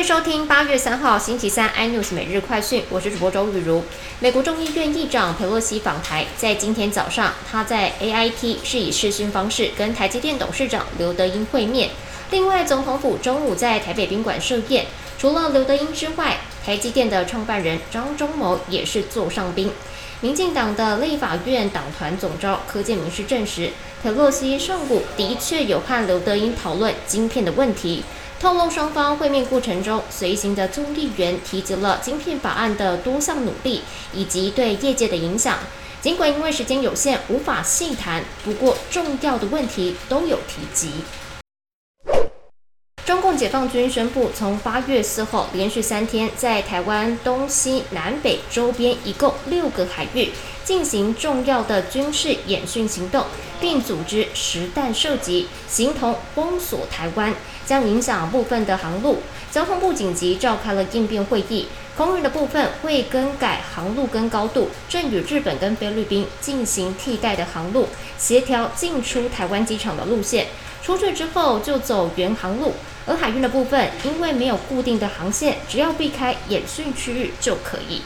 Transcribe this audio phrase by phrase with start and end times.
[0.00, 3.84] 欢迎收听八月三号星期三 iNews 每日快讯，我是主播周雨茹。
[4.18, 11.90] 美国众议院议长佩洛西访台，在今天早上，他在 AIT 是以视讯方式跟台积电董事长刘德英会面。
[12.30, 14.86] 另外，总统府中午在台北宾馆设宴，
[15.18, 19.70] 除了刘德英之外，台积电的创办人张忠谋也是座上宾。
[20.22, 23.70] 民进党的立法院党团总召柯建明是证实，
[24.02, 28.04] 佩洛西上午的确有和刘德英讨论晶片的问题。
[28.38, 33.80] 透露双方会面过程中，随行的众议员提及了晶片法案的多项努力
[34.12, 35.58] 以及对业界的影响。
[36.02, 40.92] 尽管因为时间有限，无法细谈，不过重要的问题都有提及。
[43.10, 50.28] 中共解放军宣布，从八月四号连续三天，在台湾东西南北周边一共六个海域
[50.62, 53.24] 进行重要的军事演训行动，
[53.60, 57.34] 并组织实弹射击，形同封锁台湾，
[57.66, 59.18] 将影响部分的航路。
[59.50, 61.66] 交通部紧急召开了应变会议，
[62.00, 70.46] 空运的部分会更改航路跟高度，正与日本跟菲律宾进行替代的航路，协调进出台湾机场的路线。
[70.82, 72.72] 出去之后就走原航路。
[73.04, 78.00] 而海运的部分，因为没有固定的航线，只要避开演训区域就可以。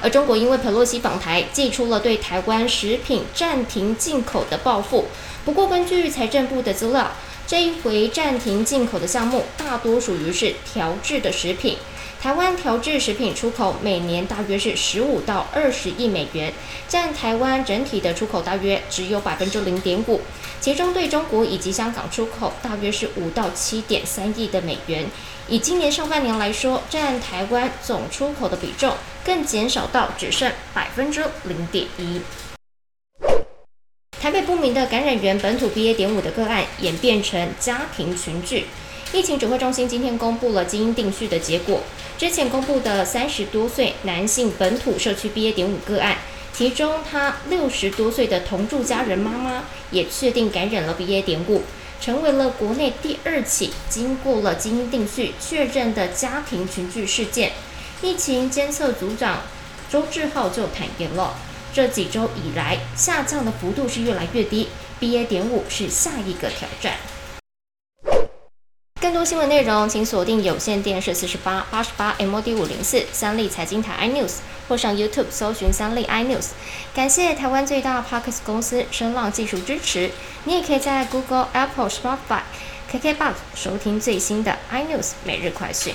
[0.00, 5.06] 而中国因为佩洛西访台，寄出了对台湾食品暂停进口的报复。
[5.44, 7.10] 不过，根据财政部的资料，
[7.48, 11.78] 这一回暂停进口的项目，大多属于是调制的食品。
[12.20, 16.52] 台湾调制食品出口每年大约是十五到二十亿美元，
[16.88, 20.20] 占台湾整体的出口大约只有百分之零点五。
[20.60, 25.06] 其中对中国以及香港出口大约是五到七点三亿的美元。
[25.48, 28.92] 以今年上半年来说，占台湾总出口的比重
[29.24, 32.20] 更减少到只剩百分之零点一。
[34.20, 35.94] 台北不明的感染源本土 BA.
[35.94, 38.66] 点五的个案演变成家庭群聚。
[39.12, 41.82] 疫情指挥中心今天公布了基因定序的结果。
[42.18, 45.54] 之前公布的三十多岁男性本土社区 BA.
[45.54, 46.18] 点五个案，
[46.52, 49.62] 其中他六十多岁的同住家人妈妈
[49.92, 51.22] 也确定感染了 BA.
[51.22, 51.62] 点五，
[52.00, 57.52] 成为了国内第二起经过了基因定序确认的家庭群聚事件。
[58.02, 59.42] 疫情监测组长
[59.88, 61.36] 周志浩就坦言了，
[61.72, 64.68] 这几周以来下降的幅度是越来越低
[65.00, 65.26] ，BA.
[65.26, 66.94] 点五是下一个挑战。
[69.00, 76.48] 更多新闻内容，请锁定有线电视四十八八十八 MOD 五零四三立财经台 iNews，或上 YouTube 搜寻三立 iNews。
[76.92, 80.10] 感谢台湾最大 Parks 公司声浪技术支持。
[80.44, 82.40] 你也可以在 Google、Apple、Spotify、
[82.90, 85.94] KKBox 收听最新的 iNews 每日快讯。